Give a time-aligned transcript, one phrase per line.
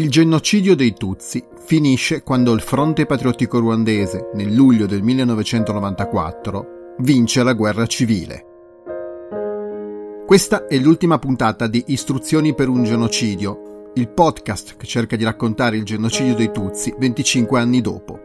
[0.00, 7.42] Il genocidio dei Tutsi finisce quando il Fronte Patriottico Ruandese, nel luglio del 1994, vince
[7.42, 8.46] la guerra civile.
[10.24, 15.76] Questa è l'ultima puntata di Istruzioni per un genocidio, il podcast che cerca di raccontare
[15.76, 18.19] il genocidio dei Tutsi 25 anni dopo.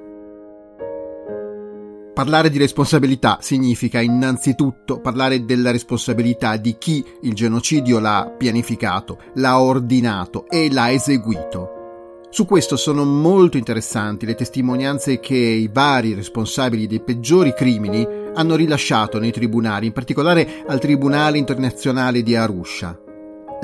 [2.15, 9.59] Parlare di responsabilità significa innanzitutto parlare della responsabilità di chi il genocidio l'ha pianificato, l'ha
[9.59, 12.27] ordinato e l'ha eseguito.
[12.29, 18.55] Su questo sono molto interessanti le testimonianze che i vari responsabili dei peggiori crimini hanno
[18.55, 22.97] rilasciato nei tribunali, in particolare al Tribunale internazionale di Arusha.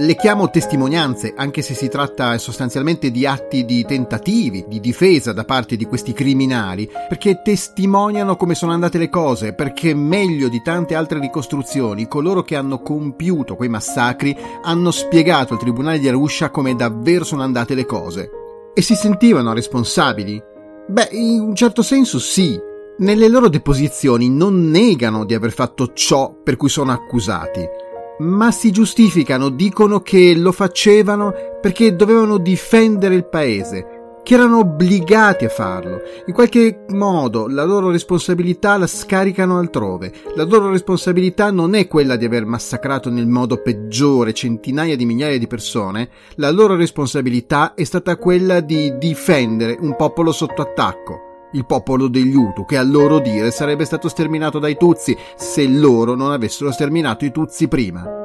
[0.01, 5.45] Le chiamo testimonianze, anche se si tratta sostanzialmente di atti di tentativi di difesa da
[5.45, 10.95] parte di questi criminali, perché testimoniano come sono andate le cose, perché meglio di tante
[10.95, 16.75] altre ricostruzioni, coloro che hanno compiuto quei massacri hanno spiegato al Tribunale di Arusha come
[16.75, 18.29] davvero sono andate le cose.
[18.73, 20.41] E si sentivano responsabili?
[20.87, 22.59] Beh, in un certo senso sì.
[22.97, 27.89] Nelle loro deposizioni non negano di aver fatto ciò per cui sono accusati
[28.19, 35.45] ma si giustificano, dicono che lo facevano perché dovevano difendere il paese, che erano obbligati
[35.45, 36.01] a farlo.
[36.27, 40.11] In qualche modo la loro responsabilità la scaricano altrove.
[40.35, 45.39] La loro responsabilità non è quella di aver massacrato nel modo peggiore centinaia di migliaia
[45.39, 51.65] di persone, la loro responsabilità è stata quella di difendere un popolo sotto attacco il
[51.65, 56.31] popolo degli Hutu, che a loro dire sarebbe stato sterminato dai Tutsi se loro non
[56.31, 58.19] avessero sterminato i Tutsi prima.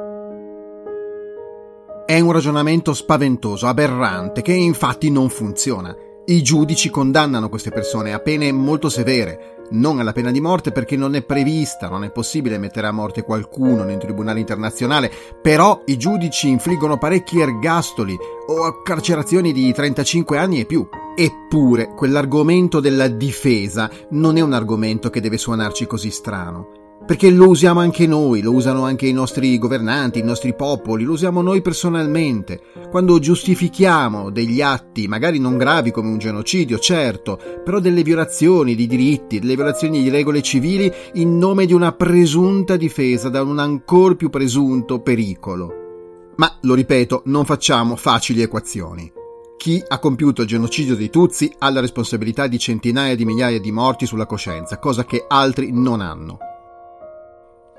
[2.05, 5.93] È un ragionamento spaventoso, aberrante, che infatti non funziona.
[6.25, 10.95] I giudici condannano queste persone a pene molto severe, non alla pena di morte perché
[10.95, 15.97] non è prevista, non è possibile mettere a morte qualcuno nel tribunale internazionale, però i
[15.97, 20.87] giudici infliggono parecchi ergastoli o carcerazioni di 35 anni e più.
[21.15, 26.76] Eppure quell'argomento della difesa non è un argomento che deve suonarci così strano.
[27.07, 31.13] Perché lo usiamo anche noi, lo usano anche i nostri governanti, i nostri popoli, lo
[31.13, 32.59] usiamo noi personalmente.
[32.91, 38.87] Quando giustifichiamo degli atti, magari non gravi come un genocidio, certo, però delle violazioni di
[38.87, 44.17] diritti, delle violazioni di regole civili in nome di una presunta difesa da un ancor
[44.17, 46.33] più presunto pericolo.
[46.35, 49.09] Ma, lo ripeto, non facciamo facili equazioni.
[49.55, 53.71] Chi ha compiuto il genocidio dei Tutsi ha la responsabilità di centinaia di migliaia di
[53.71, 56.39] morti sulla coscienza, cosa che altri non hanno.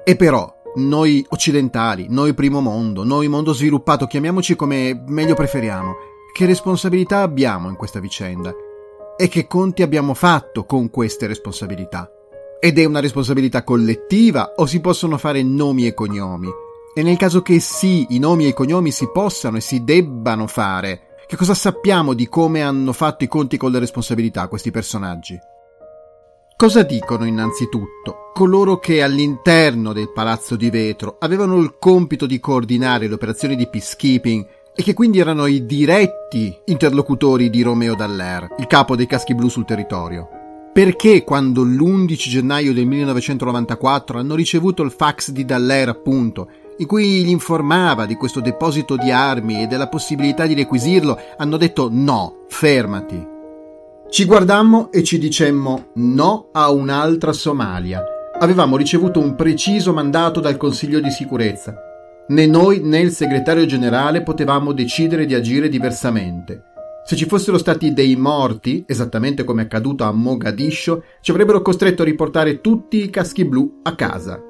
[0.09, 5.97] E però, noi occidentali, noi primo mondo, noi mondo sviluppato, chiamiamoci come meglio preferiamo,
[6.33, 8.51] che responsabilità abbiamo in questa vicenda?
[9.19, 12.11] E che conti abbiamo fatto con queste responsabilità?
[12.59, 16.49] Ed è una responsabilità collettiva o si possono fare nomi e cognomi?
[16.95, 20.47] E nel caso che sì, i nomi e i cognomi si possano e si debbano
[20.47, 25.39] fare, che cosa sappiamo di come hanno fatto i conti con le responsabilità questi personaggi?
[26.61, 33.07] Cosa dicono innanzitutto coloro che all'interno del palazzo di vetro avevano il compito di coordinare
[33.07, 38.67] le operazioni di peacekeeping e che quindi erano i diretti interlocutori di Romeo Dallaire, il
[38.67, 40.29] capo dei caschi blu sul territorio?
[40.73, 47.23] Perché quando l'11 gennaio del 1994 hanno ricevuto il fax di Dallaire appunto in cui
[47.23, 52.47] gli informava di questo deposito di armi e della possibilità di requisirlo, hanno detto no,
[52.49, 53.37] fermati.
[54.11, 58.03] Ci guardammo e ci dicemmo no a un'altra Somalia.
[58.41, 61.77] Avevamo ricevuto un preciso mandato dal Consiglio di sicurezza.
[62.29, 66.63] Né noi né il segretario generale potevamo decidere di agire diversamente.
[67.05, 72.01] Se ci fossero stati dei morti, esattamente come è accaduto a Mogadiscio, ci avrebbero costretto
[72.01, 74.43] a riportare tutti i caschi blu a casa.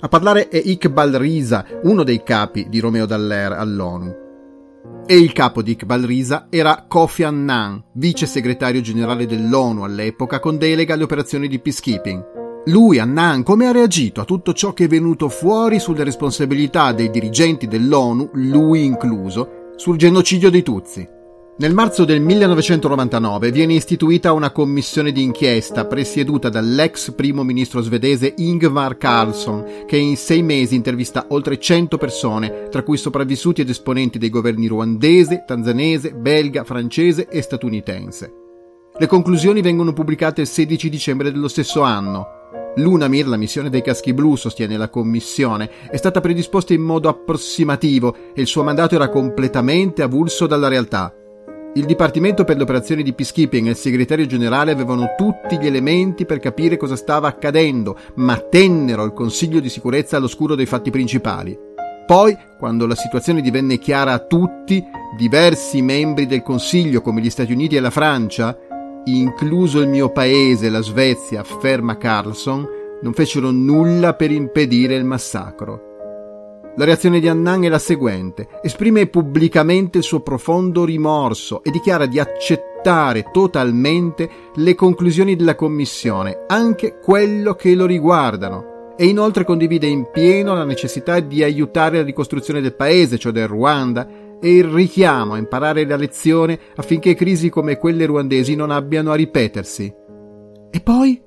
[0.00, 4.23] A parlare è Iqbal Risa, uno dei capi di Romeo Dallaire all'ONU.
[5.06, 10.56] E il capo di Iqbal Risa era Kofi Annan, vice segretario generale dell'ONU all'epoca con
[10.56, 12.32] delega alle operazioni di peacekeeping.
[12.66, 17.10] Lui, Annan, come ha reagito a tutto ciò che è venuto fuori sulle responsabilità dei
[17.10, 21.06] dirigenti dell'ONU, lui incluso, sul genocidio dei Tutsi?
[21.56, 28.34] Nel marzo del 1999 viene istituita una commissione di inchiesta presieduta dall'ex primo ministro svedese
[28.38, 34.18] Ingvar Carlsson, che in sei mesi intervista oltre 100 persone, tra cui sopravvissuti ed esponenti
[34.18, 38.32] dei governi ruandese, tanzanese, belga, francese e statunitense.
[38.98, 42.26] Le conclusioni vengono pubblicate il 16 dicembre dello stesso anno.
[42.74, 48.16] L'UNAMIR, la missione dei caschi blu, sostiene la commissione, è stata predisposta in modo approssimativo
[48.34, 51.14] e il suo mandato era completamente avulso dalla realtà.
[51.76, 56.24] Il Dipartimento per le operazioni di peacekeeping e il segretario generale avevano tutti gli elementi
[56.24, 61.58] per capire cosa stava accadendo, ma tennero il Consiglio di sicurezza all'oscuro dei fatti principali.
[62.06, 64.84] Poi, quando la situazione divenne chiara a tutti,
[65.16, 68.56] diversi membri del Consiglio, come gli Stati Uniti e la Francia,
[69.06, 72.64] incluso il mio paese, la Svezia, afferma Carlson,
[73.02, 75.93] non fecero nulla per impedire il massacro.
[76.76, 78.48] La reazione di Annan è la seguente.
[78.60, 86.44] Esprime pubblicamente il suo profondo rimorso e dichiara di accettare totalmente le conclusioni della Commissione,
[86.48, 92.04] anche quello che lo riguardano, e inoltre condivide in pieno la necessità di aiutare la
[92.04, 94.08] ricostruzione del paese, cioè del Ruanda,
[94.40, 99.14] e il richiamo a imparare la lezione affinché crisi come quelle ruandesi non abbiano a
[99.14, 99.94] ripetersi.
[100.70, 101.22] E poi?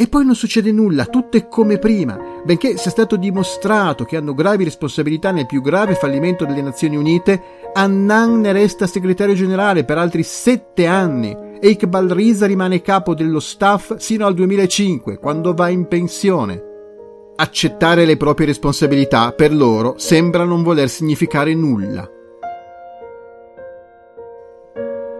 [0.00, 4.32] E poi non succede nulla, tutto è come prima, benché sia stato dimostrato che hanno
[4.32, 7.42] gravi responsabilità nel più grave fallimento delle Nazioni Unite,
[7.74, 13.40] Annan ne resta segretario generale per altri sette anni e Iqbal Riza rimane capo dello
[13.40, 16.62] staff sino al 2005, quando va in pensione.
[17.34, 22.08] Accettare le proprie responsabilità per loro sembra non voler significare nulla.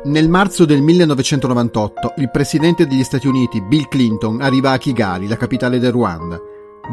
[0.04, 5.36] Nel marzo del 1998 il presidente degli Stati Uniti, Bill Clinton, arriva a Kigali, la
[5.36, 6.40] capitale del Ruanda.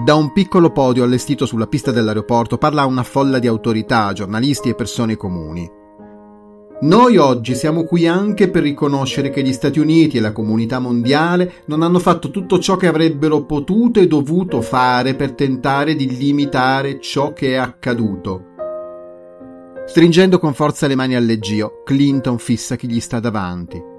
[0.04, 4.70] Da un piccolo podio allestito sulla pista dell'aeroporto parla a una folla di autorità, giornalisti
[4.70, 5.70] e persone comuni.
[6.82, 11.62] Noi oggi siamo qui anche per riconoscere che gli Stati Uniti e la comunità mondiale
[11.68, 17.00] non hanno fatto tutto ciò che avrebbero potuto e dovuto fare per tentare di limitare
[17.00, 18.55] ciò che è accaduto.
[19.88, 23.94] Stringendo con forza le mani al leggio, Clinton fissa chi gli sta davanti.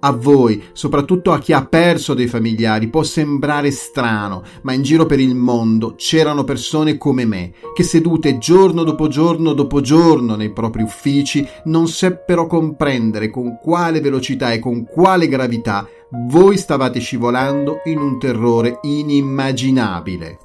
[0.00, 5.06] A voi, soprattutto a chi ha perso dei familiari, può sembrare strano, ma in giro
[5.06, 10.52] per il mondo c'erano persone come me, che sedute giorno dopo giorno dopo giorno nei
[10.52, 15.88] propri uffici, non seppero comprendere con quale velocità e con quale gravità
[16.28, 20.38] voi stavate scivolando in un terrore inimmaginabile.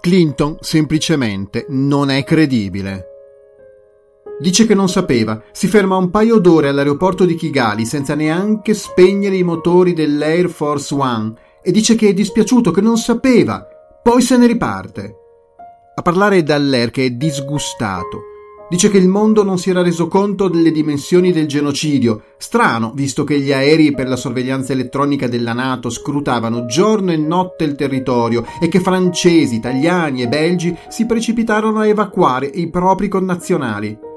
[0.00, 3.11] Clinton semplicemente non è credibile.
[4.42, 9.36] Dice che non sapeva, si ferma un paio d'ore all'aeroporto di Kigali senza neanche spegnere
[9.36, 13.64] i motori dell'Air Force One e dice che è dispiaciuto, che non sapeva,
[14.02, 15.14] poi se ne riparte.
[15.94, 18.22] A parlare dall'Air che è disgustato.
[18.68, 22.22] Dice che il mondo non si era reso conto delle dimensioni del genocidio.
[22.36, 27.62] Strano, visto che gli aerei per la sorveglianza elettronica della Nato scrutavano giorno e notte
[27.62, 34.10] il territorio e che francesi, italiani e belgi si precipitarono a evacuare i propri connazionali.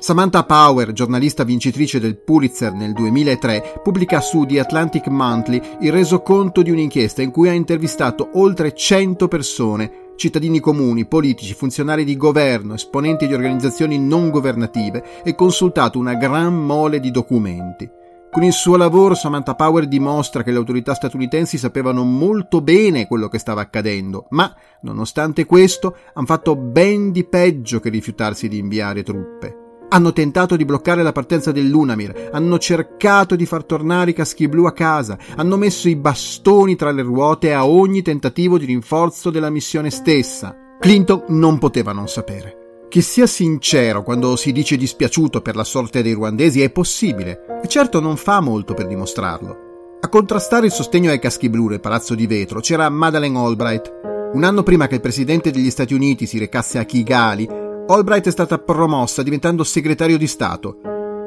[0.00, 6.62] Samantha Power, giornalista vincitrice del Pulitzer nel 2003, pubblica su The Atlantic Monthly il resoconto
[6.62, 12.74] di un'inchiesta in cui ha intervistato oltre 100 persone, cittadini comuni, politici, funzionari di governo,
[12.74, 17.90] esponenti di organizzazioni non governative e consultato una gran mole di documenti.
[18.30, 23.26] Con il suo lavoro Samantha Power dimostra che le autorità statunitensi sapevano molto bene quello
[23.26, 29.02] che stava accadendo, ma, nonostante questo, hanno fatto ben di peggio che rifiutarsi di inviare
[29.02, 29.66] truppe.
[29.90, 34.66] Hanno tentato di bloccare la partenza dell'Unamir, hanno cercato di far tornare i caschi blu
[34.66, 39.48] a casa, hanno messo i bastoni tra le ruote a ogni tentativo di rinforzo della
[39.48, 40.54] missione stessa.
[40.78, 42.84] Clinton non poteva non sapere.
[42.88, 47.68] Che sia sincero quando si dice dispiaciuto per la sorte dei ruandesi è possibile, e
[47.68, 49.66] certo non fa molto per dimostrarlo.
[50.00, 54.30] A contrastare il sostegno ai caschi blu nel palazzo di vetro c'era Madeleine Albright.
[54.34, 57.48] Un anno prima che il presidente degli Stati Uniti si recasse a Kigali,
[57.90, 60.76] Albright è stata promossa diventando segretario di Stato.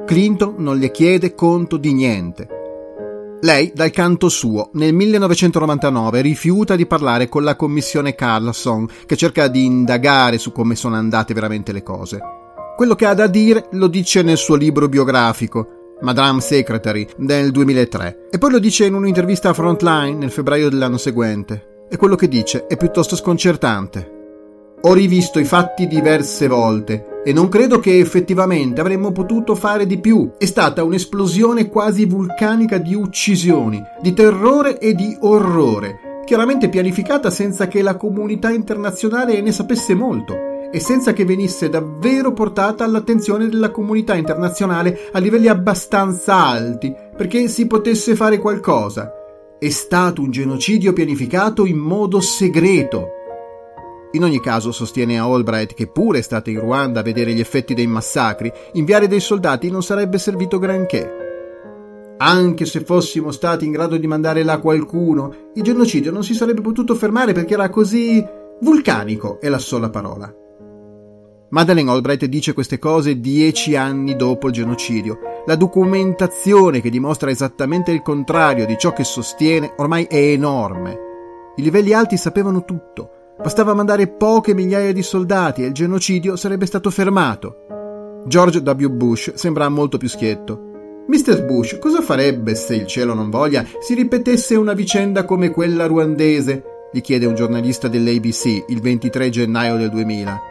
[0.06, 2.48] Clinton non le chiede conto di niente.
[3.42, 9.48] Lei, dal canto suo, nel 1999 rifiuta di parlare con la commissione Carlson, che cerca
[9.48, 12.20] di indagare su come sono andate veramente le cose.
[12.76, 18.28] Quello che ha da dire lo dice nel suo libro biografico, Madame Secretary, del 2003,
[18.30, 21.86] e poi lo dice in un'intervista a Frontline nel febbraio dell'anno seguente.
[21.90, 24.20] E quello che dice è piuttosto sconcertante.
[24.84, 30.00] Ho rivisto i fatti diverse volte e non credo che effettivamente avremmo potuto fare di
[30.00, 30.32] più.
[30.40, 37.68] È stata un'esplosione quasi vulcanica di uccisioni, di terrore e di orrore, chiaramente pianificata senza
[37.68, 40.36] che la comunità internazionale ne sapesse molto
[40.72, 47.48] e senza che venisse davvero portata all'attenzione della comunità internazionale a livelli abbastanza alti perché
[47.50, 49.12] si potesse fare qualcosa.
[49.60, 53.20] È stato un genocidio pianificato in modo segreto
[54.14, 57.74] in ogni caso, sostiene Albright, che pure è stata in Ruanda a vedere gli effetti
[57.74, 61.20] dei massacri, inviare dei soldati non sarebbe servito granché.
[62.18, 66.62] Anche se fossimo stati in grado di mandare là qualcuno, il genocidio non si sarebbe
[66.62, 68.24] potuto fermare perché era così
[68.60, 70.32] vulcanico, è la sola parola.
[71.50, 75.20] Madeleine Albright dice queste cose dieci anni dopo il genocidio.
[75.46, 80.98] La documentazione che dimostra esattamente il contrario di ciò che sostiene ormai è enorme.
[81.56, 86.68] I livelli alti sapevano tutto Bastava mandare poche migliaia di soldati e il genocidio sarebbe
[86.68, 88.24] stato fermato.
[88.28, 88.88] George W.
[88.90, 90.70] Bush sembra molto più schietto.
[91.08, 91.46] Mr.
[91.46, 96.64] Bush cosa farebbe se il cielo non voglia si ripetesse una vicenda come quella ruandese?
[96.94, 100.42] gli chiede un giornalista dell'ABC il 23 gennaio del 2000.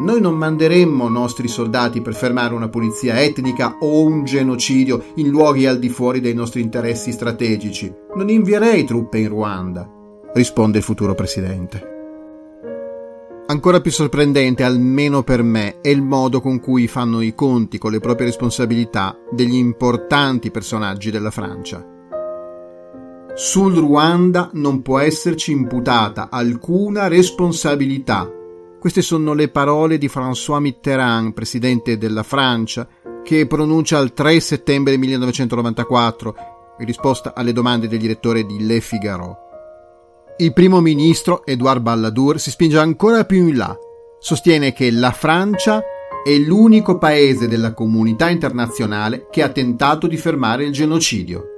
[0.00, 5.66] Noi non manderemmo nostri soldati per fermare una pulizia etnica o un genocidio in luoghi
[5.66, 7.94] al di fuori dei nostri interessi strategici.
[8.16, 9.88] Non invierei truppe in Ruanda,
[10.32, 11.93] risponde il futuro presidente.
[13.46, 17.90] Ancora più sorprendente, almeno per me, è il modo con cui fanno i conti con
[17.90, 21.86] le proprie responsabilità degli importanti personaggi della Francia.
[23.34, 28.30] Sul Ruanda non può esserci imputata alcuna responsabilità
[28.84, 32.86] queste sono le parole di François Mitterrand, presidente della Francia,
[33.22, 36.34] che pronuncia il 3 settembre 1994
[36.80, 39.43] in risposta alle domande del direttore di Le Figaro.
[40.36, 43.78] Il primo ministro, Edouard Balladur, si spinge ancora più in là.
[44.18, 45.80] Sostiene che la Francia
[46.24, 51.53] è l'unico paese della comunità internazionale che ha tentato di fermare il genocidio.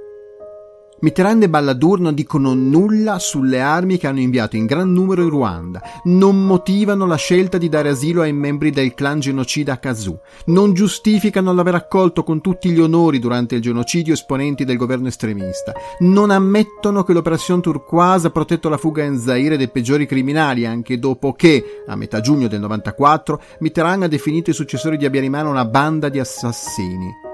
[0.99, 5.29] Mitterrand e Balladur non dicono nulla sulle armi che hanno inviato in gran numero in
[5.29, 10.73] Ruanda, non motivano la scelta di dare asilo ai membri del clan genocida Kazoo, non
[10.73, 16.31] giustificano l'aver accolto con tutti gli onori durante il genocidio esponenti del governo estremista, non
[16.31, 21.33] ammettono che l'operazione turquoise ha protetto la fuga in Zaire dei peggiori criminali anche dopo
[21.33, 26.09] che, a metà giugno del 94, Mitterrand ha definito i successori di Abiyarimana una banda
[26.09, 27.26] di assassini.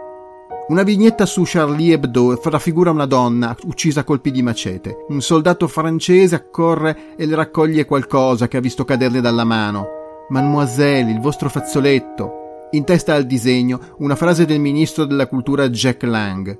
[0.66, 5.06] Una vignetta su Charlie Hebdo raffigura una donna uccisa a colpi di macete.
[5.10, 9.88] Un soldato francese accorre e le raccoglie qualcosa che ha visto caderle dalla mano.
[10.30, 12.70] Mademoiselle, il vostro fazzoletto.
[12.72, 16.58] In testa al disegno una frase del ministro della cultura Jack Lang.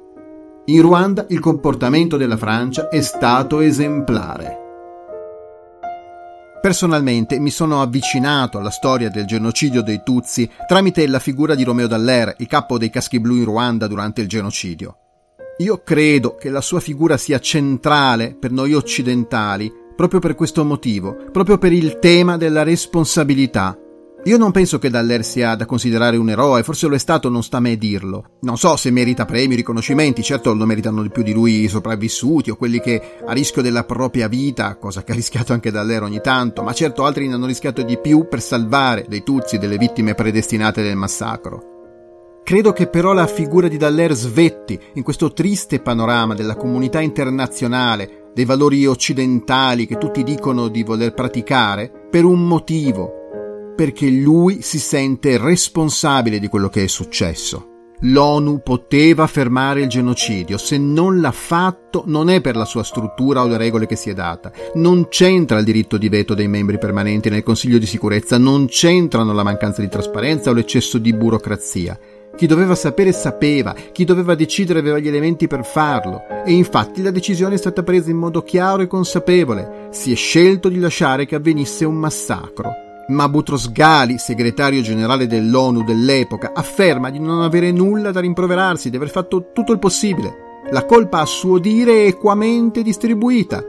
[0.66, 4.63] In Ruanda il comportamento della Francia è stato esemplare.
[6.64, 11.88] Personalmente mi sono avvicinato alla storia del genocidio dei Tutsi tramite la figura di Romeo
[11.88, 14.96] Dallaire, il capo dei caschi blu in Ruanda durante il genocidio.
[15.58, 21.18] Io credo che la sua figura sia centrale per noi occidentali proprio per questo motivo,
[21.34, 23.78] proprio per il tema della responsabilità
[24.26, 27.44] io non penso che Daller sia da considerare un eroe, forse lo è stato, non
[27.44, 28.38] sta a me dirlo.
[28.42, 32.50] Non so se merita premi, riconoscimenti, certo lo meritano di più di lui i sopravvissuti
[32.50, 36.22] o quelli che a rischio della propria vita, cosa che ha rischiato anche Daller ogni
[36.22, 40.16] tanto, ma certo altri ne hanno rischiato di più per salvare dei Tuzzi delle vittime
[40.16, 41.72] predestinate del massacro.
[42.46, 48.30] Credo che però la figura di Daller svetti in questo triste panorama della comunità internazionale,
[48.34, 53.23] dei valori occidentali che tutti dicono di voler praticare, per un motivo,
[53.76, 57.68] perché lui si sente responsabile di quello che è successo.
[58.06, 63.42] L'ONU poteva fermare il genocidio, se non l'ha fatto non è per la sua struttura
[63.42, 66.78] o le regole che si è data, non c'entra il diritto di veto dei membri
[66.78, 71.98] permanenti nel Consiglio di sicurezza, non c'entrano la mancanza di trasparenza o l'eccesso di burocrazia.
[72.36, 77.12] Chi doveva sapere sapeva, chi doveva decidere aveva gli elementi per farlo e infatti la
[77.12, 81.36] decisione è stata presa in modo chiaro e consapevole, si è scelto di lasciare che
[81.36, 82.92] avvenisse un massacro.
[83.14, 88.96] Ma Boutros Ghali, segretario generale dell'ONU dell'epoca, afferma di non avere nulla da rimproverarsi, di
[88.96, 90.62] aver fatto tutto il possibile.
[90.72, 93.64] La colpa a suo dire è equamente distribuita.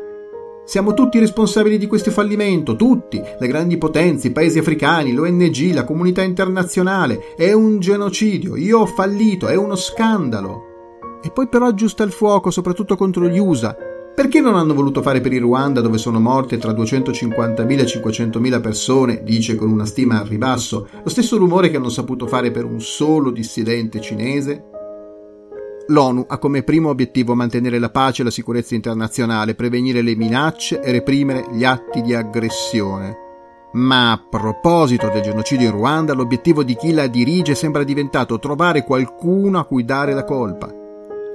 [0.64, 5.84] Siamo tutti responsabili di questo fallimento, tutti, le grandi potenze, i paesi africani, l'ONG, la
[5.84, 7.34] comunità internazionale.
[7.36, 11.20] È un genocidio, io ho fallito, è uno scandalo.
[11.22, 13.76] E poi però aggiusta il fuoco soprattutto contro gli USA,
[14.14, 18.60] perché non hanno voluto fare per il Ruanda dove sono morte tra 250.000 e 500.000
[18.60, 22.64] persone, dice con una stima al ribasso, lo stesso rumore che hanno saputo fare per
[22.64, 24.68] un solo dissidente cinese?
[25.88, 30.80] L'ONU ha come primo obiettivo mantenere la pace e la sicurezza internazionale, prevenire le minacce
[30.80, 33.18] e reprimere gli atti di aggressione.
[33.72, 38.84] Ma a proposito del genocidio in Ruanda, l'obiettivo di chi la dirige sembra diventato trovare
[38.84, 40.83] qualcuno a cui dare la colpa.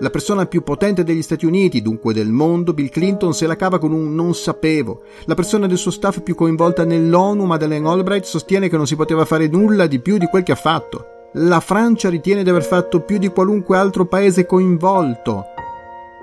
[0.01, 3.79] La persona più potente degli Stati Uniti, dunque del mondo, Bill Clinton, se la cava
[3.79, 5.01] con un non sapevo.
[5.25, 9.25] La persona del suo staff più coinvolta nell'ONU, Madeleine Albright, sostiene che non si poteva
[9.25, 11.05] fare nulla di più di quel che ha fatto.
[11.33, 15.43] La Francia ritiene di aver fatto più di qualunque altro paese coinvolto.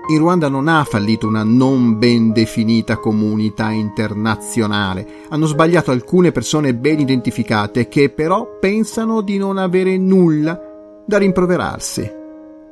[0.09, 5.05] In Ruanda non ha fallito una non ben definita comunità internazionale.
[5.29, 10.59] Hanno sbagliato alcune persone ben identificate che però pensano di non avere nulla
[11.05, 12.25] da rimproverarsi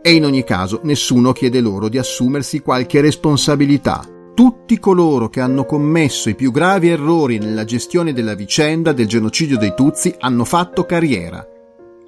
[0.07, 4.07] e in ogni caso nessuno chiede loro di assumersi qualche responsabilità.
[4.35, 9.57] Tutti coloro che hanno commesso i più gravi errori nella gestione della vicenda del genocidio
[9.57, 11.43] dei Tutsi hanno fatto carriera.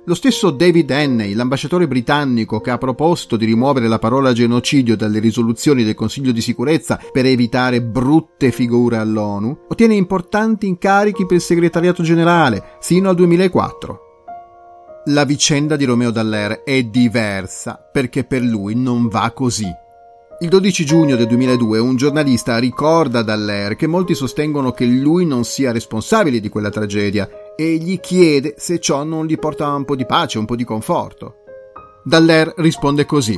[0.05, 5.17] Lo stesso David Henney, l'ambasciatore britannico che ha proposto di rimuovere la parola genocidio dalle
[5.17, 11.41] risoluzioni del Consiglio di sicurezza per evitare brutte figure all'ONU, ottiene importanti incarichi per il
[11.41, 14.06] segretariato generale sino al 2004.
[15.09, 19.65] La vicenda di Romeo Dallaire è diversa perché per lui non va così.
[20.41, 25.45] Il 12 giugno del 2002 un giornalista ricorda Dallaire che molti sostengono che lui non
[25.45, 29.95] sia responsabile di quella tragedia e gli chiede se ciò non gli porta un po'
[29.95, 31.35] di pace, un po' di conforto.
[32.03, 33.37] Dallaire risponde così.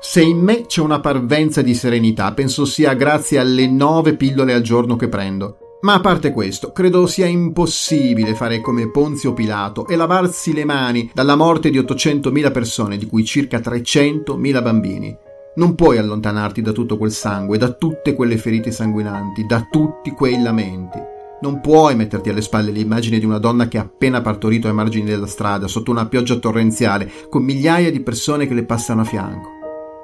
[0.00, 4.62] Se in me c'è una parvenza di serenità, penso sia grazie alle nove pillole al
[4.62, 5.56] giorno che prendo.
[5.82, 11.10] Ma a parte questo, credo sia impossibile fare come Ponzio Pilato e lavarsi le mani
[11.12, 15.16] dalla morte di 800.000 persone, di cui circa 300.000 bambini.
[15.56, 20.40] Non puoi allontanarti da tutto quel sangue, da tutte quelle ferite sanguinanti, da tutti quei
[20.40, 21.00] lamenti.
[21.40, 25.06] Non puoi metterti alle spalle l'immagine di una donna che ha appena partorito ai margini
[25.06, 29.50] della strada, sotto una pioggia torrenziale, con migliaia di persone che le passano a fianco.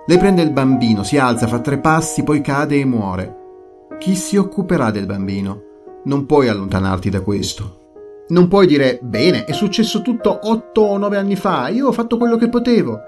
[0.07, 3.37] Lei prende il bambino, si alza, fa tre passi, poi cade e muore.
[4.01, 5.67] Chi si occuperà del bambino?
[6.05, 7.77] Non puoi allontanarti da questo.
[8.29, 12.19] Non puoi dire, bene, è successo tutto otto o nove anni fa, io ho fatto
[12.19, 12.99] quello che potevo.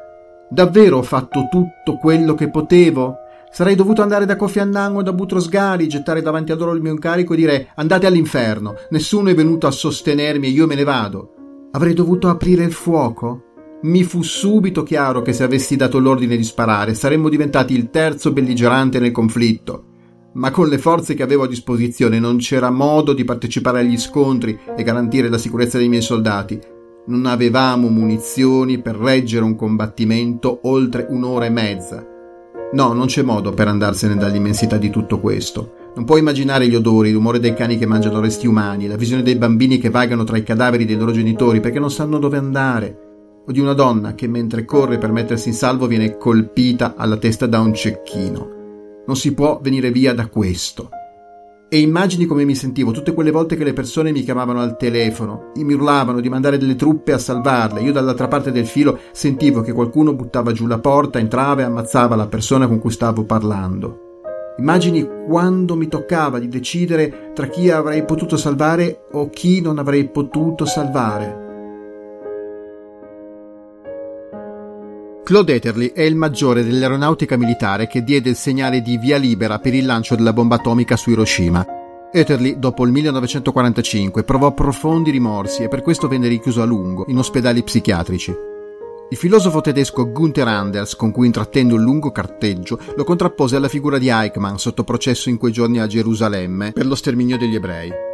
[0.49, 3.17] Davvero ho fatto tutto quello che potevo?
[3.53, 6.81] Sarei dovuto andare da Kofi Annan o da Butros Ghali, gettare davanti a loro il
[6.81, 10.85] mio incarico e dire andate all'inferno, nessuno è venuto a sostenermi e io me ne
[10.85, 11.35] vado.
[11.73, 13.45] Avrei dovuto aprire il fuoco?
[13.83, 18.33] Mi fu subito chiaro che se avessi dato l'ordine di sparare saremmo diventati il terzo
[18.33, 19.90] belligerante nel conflitto.
[20.33, 24.57] Ma con le forze che avevo a disposizione non c'era modo di partecipare agli scontri
[24.77, 26.59] e garantire la sicurezza dei miei soldati,
[27.07, 32.07] non avevamo munizioni per reggere un combattimento oltre un'ora e mezza.
[32.73, 35.75] No, non c'è modo per andarsene dall'immensità di tutto questo.
[35.97, 39.25] Non puoi immaginare gli odori, il rumore dei cani che mangiano resti umani, la visione
[39.25, 43.43] dei bambini che vagano tra i cadaveri dei loro genitori perché non sanno dove andare,
[43.45, 47.47] o di una donna che mentre corre per mettersi in salvo viene colpita alla testa
[47.47, 48.60] da un cecchino.
[49.11, 50.89] Non si può venire via da questo.
[51.69, 55.51] E immagini come mi sentivo tutte quelle volte che le persone mi chiamavano al telefono,
[55.57, 57.81] mi urlavano di mandare delle truppe a salvarle.
[57.81, 62.15] Io dall'altra parte del filo sentivo che qualcuno buttava giù la porta, entrava e ammazzava
[62.15, 64.21] la persona con cui stavo parlando.
[64.59, 70.09] Immagini quando mi toccava di decidere tra chi avrei potuto salvare o chi non avrei
[70.09, 71.50] potuto salvare.
[75.23, 79.75] Claude Eterly è il maggiore dell'aeronautica militare che diede il segnale di via libera per
[79.75, 81.65] il lancio della bomba atomica su Hiroshima.
[82.13, 87.19] Eterly, dopo il 1945, provò profondi rimorsi e per questo venne richiuso a lungo in
[87.19, 88.35] ospedali psichiatrici.
[89.11, 93.99] Il filosofo tedesco Gunther Anders, con cui intrattenne un lungo carteggio, lo contrappose alla figura
[93.99, 98.10] di Eichmann sotto processo in quei giorni a Gerusalemme per lo sterminio degli ebrei.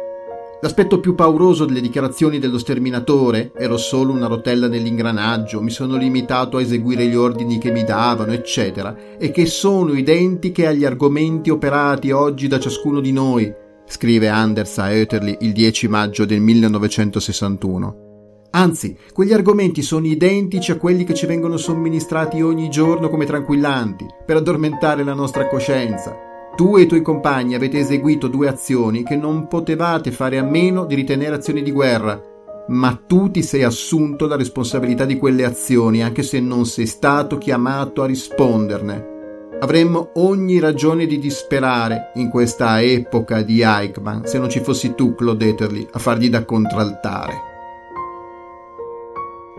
[0.59, 6.57] L'aspetto più pauroso delle dichiarazioni dello sterminatore ero solo una rotella nell'ingranaggio, mi sono limitato
[6.57, 12.09] a eseguire gli ordini che mi davano, eccetera, e che sono identiche agli argomenti operati
[12.09, 13.53] oggi da ciascuno di noi,
[13.85, 18.05] scrive Anders a Oetterli il 10 maggio del 1961.
[18.49, 24.07] Anzi, quegli argomenti sono identici a quelli che ci vengono somministrati ogni giorno come tranquillanti,
[24.25, 26.15] per addormentare la nostra coscienza,
[26.57, 30.85] tu e i tuoi compagni avete eseguito due azioni che non potevate fare a meno
[30.85, 32.19] di ritenere azioni di guerra,
[32.69, 37.37] ma tu ti sei assunto la responsabilità di quelle azioni, anche se non sei stato
[37.37, 39.15] chiamato a risponderne.
[39.59, 45.13] Avremmo ogni ragione di disperare in questa epoca di Eichmann se non ci fossi tu,
[45.13, 47.41] Claude Eterly, a fargli da contraltare.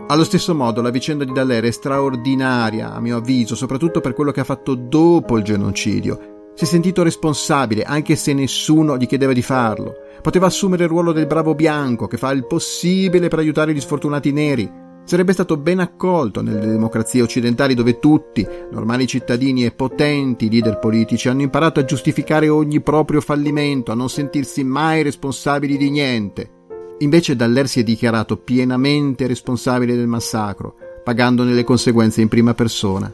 [0.07, 4.31] Allo stesso modo la vicenda di Dallaire è straordinaria, a mio avviso, soprattutto per quello
[4.31, 9.31] che ha fatto dopo il genocidio, si è sentito responsabile anche se nessuno gli chiedeva
[9.31, 9.93] di farlo.
[10.21, 14.33] Poteva assumere il ruolo del bravo bianco che fa il possibile per aiutare gli sfortunati
[14.33, 14.69] neri.
[15.05, 21.29] Sarebbe stato ben accolto nelle democrazie occidentali dove tutti, normali cittadini e potenti leader politici,
[21.29, 26.51] hanno imparato a giustificare ogni proprio fallimento, a non sentirsi mai responsabili di niente.
[26.97, 33.09] Invece Dallaire si è dichiarato pienamente responsabile del massacro, pagandone le conseguenze in prima persona.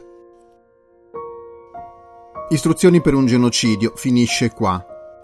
[2.48, 4.80] Istruzioni per un genocidio finisce qua.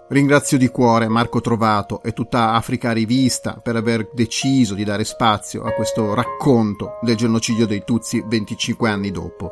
[0.09, 5.63] Ringrazio di cuore Marco Trovato e tutta Africa Rivista per aver deciso di dare spazio
[5.63, 9.51] a questo racconto del genocidio dei Tutsi 25 anni dopo.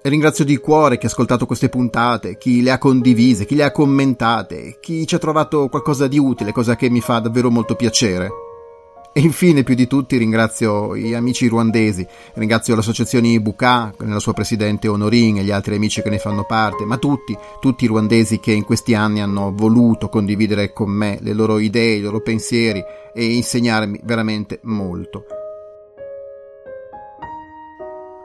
[0.00, 3.64] E ringrazio di cuore chi ha ascoltato queste puntate, chi le ha condivise, chi le
[3.64, 7.74] ha commentate, chi ci ha trovato qualcosa di utile, cosa che mi fa davvero molto
[7.74, 8.30] piacere.
[9.12, 14.86] E infine, più di tutti, ringrazio gli amici ruandesi, ringrazio l'associazione Ibuka, nella sua presidente
[14.86, 18.52] Honorin e gli altri amici che ne fanno parte, ma tutti, tutti i ruandesi che
[18.52, 23.24] in questi anni hanno voluto condividere con me le loro idee, i loro pensieri e
[23.24, 25.24] insegnarmi veramente molto.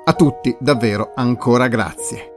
[0.06, 2.33] A tutti davvero ancora grazie.